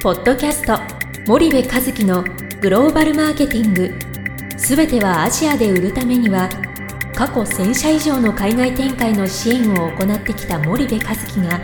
[0.00, 0.78] ポッドキャスト
[1.26, 2.22] 森部和樹の
[2.60, 3.92] グローバルマーケティング。
[4.56, 6.48] すべてはアジアで売るためには
[7.16, 11.60] 過去1000社以上の海外展開の支援を行ってきた森部和樹が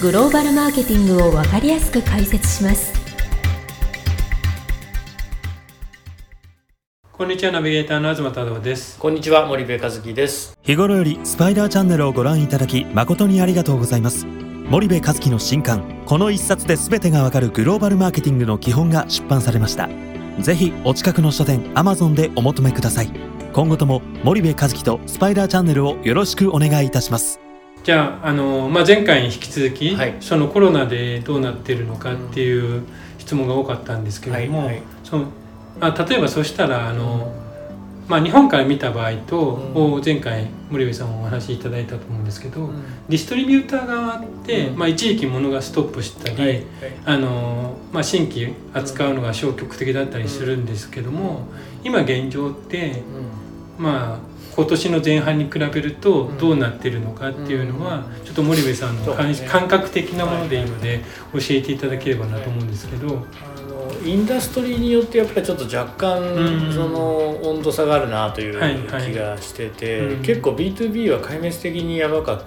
[0.00, 2.92] グローバルマーケティングを分かりやすく解説します。
[7.10, 8.96] こんにちはナビゲーターの東太郎です。
[8.96, 10.56] こんにちは森部和樹です。
[10.62, 14.24] 日頃よりスパイダーチャンネルをご覧いただき誠にありがとうございます
[14.68, 19.88] 森部和樹の新刊この一冊で全てがわかるグローバルマーケティングの基本が出版されました。
[20.40, 23.12] ぜひお近くの書店アマゾンでお求めください。
[23.52, 27.38] 今後とも森部和樹とスパイダーチャンネルをよろしくお願いいたします。
[27.84, 30.16] じゃああの、まあ、前回に引き続き、はい。
[30.18, 32.82] そのコロナでどうなってるのかっていう
[33.18, 34.66] 質問が多かったんですけれども、はい。
[34.66, 34.82] はい。
[35.04, 35.26] その
[35.78, 37.32] まあ、例えばそしたらあの、
[38.08, 39.94] まあ、日本から見た場合と、うん。
[39.94, 42.82] を前回森部さんお話しいただいたと思うんですけど、うん。
[43.08, 44.78] ディストリビューター側って、うん。
[44.78, 46.64] まあ、一時期物がストップしたり、はい。
[47.04, 51.46] あのまあ、新規扱うのが消極的だったりするんですけども、
[51.82, 53.02] 今現状って
[53.78, 61.00] まあ今年の前半に比べるとどうなってるのかっていうのは、ちょっと森部さんの感,、感覚的なものでいいので
[61.34, 63.26] 教えていただければなと思うんですけど、
[64.06, 66.72] インダストリーによってやっぱりちょっと若干うん。
[66.72, 68.52] その温度差があるなという
[69.00, 70.22] 気がしてて、うん。
[70.22, 72.38] 結構 B2B は壊滅的にやばかっ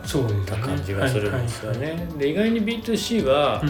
[0.45, 2.07] た感じがするんですよはいね。
[2.17, 3.69] で意外に B2C ははい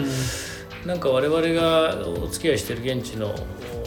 [0.86, 3.34] なんか我々がお付き合いしてる現地の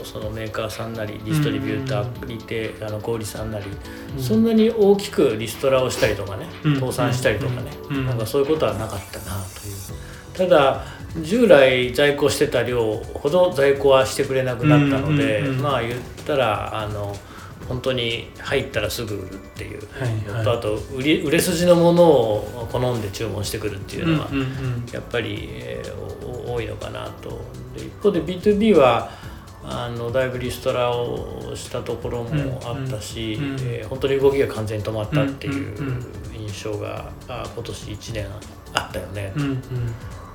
[0.03, 3.65] そのメーカーさんなりディストリビューターにてあの小売さんなり
[4.15, 4.23] うん。
[4.23, 6.79] そんなに大きくリストラをしたりとかねうん。
[6.79, 8.05] 倒産したりとかねうん。
[8.05, 9.75] なんかそういうことはなかったなという。
[10.33, 10.83] ただ
[11.21, 15.93] 従来在庫してた量ほど在庫はしてくれなくなったのでうんうんうんまあ言っ
[16.25, 17.15] たらあの
[17.67, 19.79] 本当に入ったらすぐ売るっていう。
[19.93, 20.43] はいはい。
[20.43, 24.85] とあと売り売れ筋のものを好んで注文してくるっていうのはうんうんうん。
[24.91, 25.81] やっぱり、え
[26.45, 27.41] 多いのかなと。
[27.75, 29.09] で一方で B2B は
[29.63, 33.57] あのだいぶリストラをしたところもあったし、うんうん。
[33.61, 35.97] えー本当に動きが完全に止まったっていうんうんうん。
[35.99, 36.03] う
[36.37, 38.27] 印象が、あ今年1年
[38.73, 39.31] あったよね。
[39.37, 39.59] うんうん。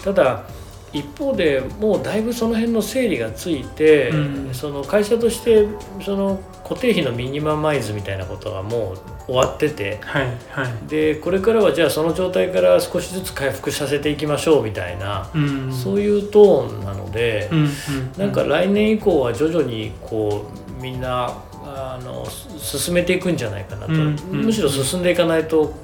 [0.02, 0.44] ただ
[0.92, 4.54] 一方でもうだいぶその辺の整理がついて、うん。
[4.54, 5.66] その会社として
[6.04, 10.88] その固定費のミニママイズみたいなことがもう終わっててはいはい。
[10.88, 15.72] でこれからはじゃあその状態から少しずつ回復させていきましょうみたいな、うん。
[15.72, 17.68] そういうトーンなので、うんうん。
[18.16, 20.46] なんか来年以降は徐々にこ
[20.78, 25.74] うみんなあのす進めていくんじゃないかなと、むしろ進んでいかないと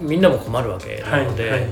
[0.00, 1.50] みんなも困るわけはないので。
[1.50, 1.70] はいはい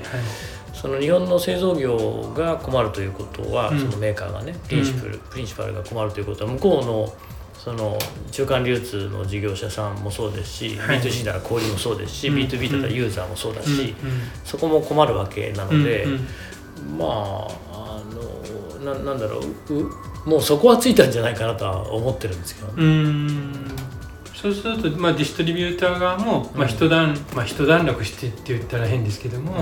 [0.81, 3.81] その日本の製造業が困るということは、うん。
[3.81, 7.13] そのメーカーがねプリンシパル、プリンシパルが困るということは向こうの
[7.59, 7.99] その
[8.31, 11.01] 中間流通の事業者さんもそうですし、はい。
[11.01, 12.37] B2C なら小売りもそうですし、うん。
[12.37, 14.21] B2B だったらユーザーもそうだし、うん。
[14.45, 16.13] そこも困るわけなうんので、うん。
[16.13, 16.99] うん。
[16.99, 18.03] まああ
[18.85, 19.41] のななんだろ
[19.71, 19.91] うう
[20.25, 22.69] もうそこはついたんじゃないかなとは思ってるんですけど、
[24.35, 26.69] そうすると、まあ、ディストリビューター側も、まあ、うん。
[26.69, 29.55] 一段、まあ、一段落してって言ったら変ですけども、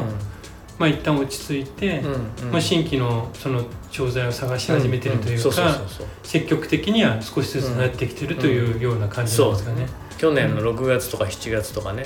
[0.78, 2.12] まあ一旦落ち着いて、うん
[2.46, 5.80] うんまあ、新規のその商材を探し始めてるというか
[6.22, 9.86] 積極的には少しずつなってきてるというような感じなんですかね。
[10.18, 12.04] 去年の6月とか7月とかね、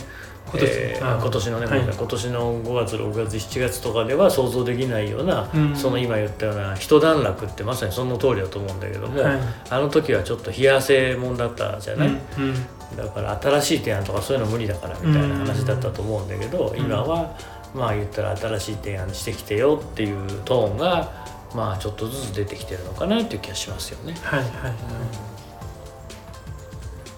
[0.51, 0.65] 今年。
[0.65, 1.81] えー今年のね、はい。
[1.81, 5.77] 今年の5月6月7月とかでは想像できないような、うん。
[5.77, 9.39] その今言ったような一段落ってまさにその通りだと思うんだけども、はい。
[9.71, 12.47] あの時はちょっと冷や汗もんだったじゃない、うんう
[12.95, 12.97] ん。
[12.97, 16.77] だから新しい提案とかそういうの無理だからみたいな話だったと思うんだけど、ん。
[16.77, 17.37] 今は
[17.75, 24.15] まあ言ったら新しい提案してきてよっていうトーンがまあちょっとずつ出てきてるのかなっていう気がしますよね。
[24.23, 24.73] はいはいはい。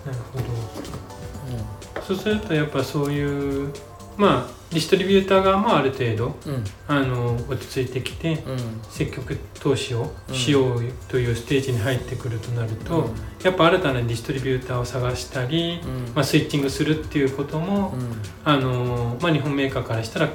[0.06, 0.44] なるほど。
[2.02, 3.72] そうするとやっぱそういう
[4.16, 6.64] まあディストリビューター側もある程度うん。
[6.88, 8.80] あの落ち着いてきてうん。
[8.88, 10.34] 積極投資をうん。
[10.34, 13.14] しようというステージに入ってくるとなると、うん。
[13.42, 16.14] やっぱ新たなディストリビューターを探したり、うん。
[16.14, 18.12] まあ、スイッチングするっていうことも、うん。
[18.44, 20.30] あのまあ、日本メーカーからしたら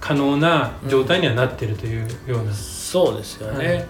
[0.00, 3.86] 可能な状態にはなってるというような、そうですよね、はい。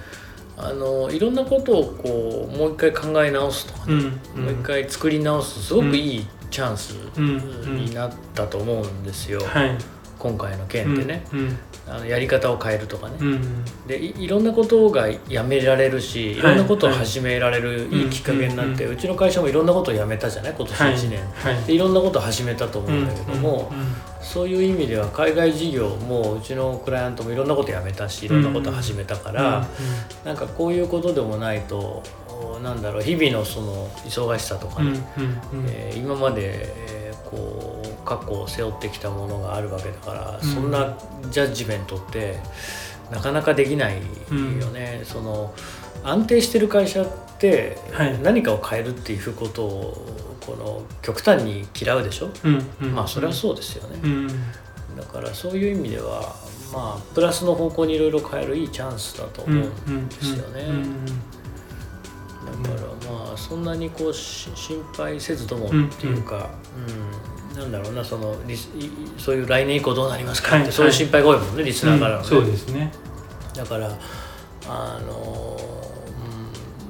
[0.57, 3.95] あのいろんなことをこうもう一回考え直すとかね、
[4.37, 4.45] うん。
[4.45, 5.63] もう一回作り直す。
[5.63, 9.77] すごくいいチャンスうんになったと思うんですよ、はい
[10.25, 20.55] 今回の件でね、うんあのやり方を変えるとかね、うんでいいろんなことがやめられるしいろんなことを始められるはいいいきっかけになって、ううちの会社もいろんなことをやめたじゃない？
[20.57, 21.65] 今年はい1年、はい。
[21.67, 23.87] でいろんなことを始めたと思うんだけども、うんうん
[24.25, 29.69] そういう意味では海外事業もうちのクライアントもいろんなことやめたしいろんなこと始めたから、
[30.25, 35.01] なんかこういうことでもないとおなんだろう日々のその忙しさとかうんうんね、
[35.53, 35.65] うん。
[35.69, 40.49] えー今まで、えーこう過去を背負ってきたものがあるわけだから、うん。
[40.49, 40.97] そんな
[41.31, 42.39] ジャッジメントって
[43.11, 43.97] なかなかできない
[44.61, 45.55] よね、その
[46.03, 47.07] 安定してる会社っ
[47.39, 48.19] てはい。
[48.23, 52.95] 何かを変えるっていうことをこの極端に嫌うでしょ、うんうん。
[52.95, 54.29] まあそれはそうですよね、うん。
[54.97, 56.35] だからそういう意味では
[56.73, 60.67] まあプラスの方向にいろいろ変えるいいチャンスだと思うんですよね、
[63.35, 66.51] あそんなにこうし心配せずともっていうか、
[66.89, 68.35] うんなんだろうなその
[69.17, 72.93] そういう来年以降どうなりますかって、はいそういう心配が多いもんねリスナーからのね、うんそうですね。
[73.55, 73.97] だから
[74.67, 75.57] あの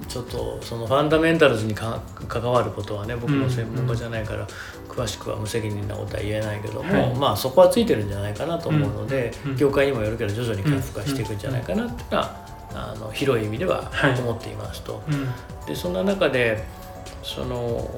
[0.00, 4.46] うんちょっとそのファンダメンタルズにか関わることはね僕も専門家じゃないから、
[4.88, 7.14] 詳しくは無責任なことは言えないけども、はい。
[7.14, 14.18] まあそこはついてるんじゃないかなと思うので、うんうん業界にもよるけど徐々に回復はしていくんじゃないかなっていうのは、あの広い意味でははい。
[14.18, 15.02] 思っていますと。
[15.08, 15.28] うん。
[15.66, 16.64] でそんな中で
[17.22, 17.88] その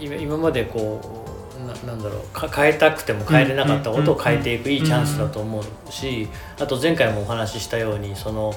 [0.00, 1.24] 今今までこ
[1.58, 6.28] うななんだろうか変えたくても変えれなかったことを変えていくいいチャンスだと思うし
[6.58, 8.54] あと前回もお話ししたようにその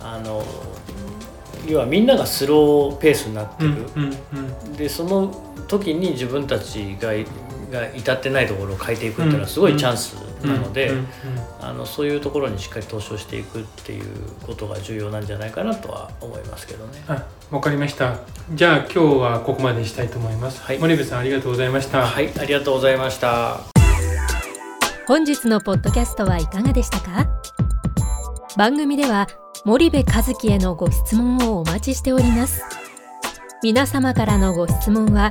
[0.00, 0.42] あの
[1.66, 3.86] 要はみんながスローペースになってる、
[4.76, 5.32] でその
[5.68, 7.12] 時に自分たちが
[7.72, 10.14] が至ってないところを変えていくっていうのはすごいチャンス
[10.44, 10.92] なので、
[11.60, 14.04] あのそういうところにしっかり投資をしていくっていう
[14.46, 17.02] ことが重要なんじゃないかなとは思いますけどね。
[17.08, 18.18] あわかりました。
[18.54, 20.78] じゃあ今日はここまでにしたいと思います、はい。
[20.78, 22.06] 森部さんありがとうございました。
[22.06, 23.60] はい、ありがとうございました。
[25.06, 27.26] 本日のポッドキャストはいかがでしたか？
[28.56, 29.28] 番組では
[29.64, 32.62] 森部和樹へのご質問をお待ちしております。
[33.62, 35.30] 皆様からのご質問は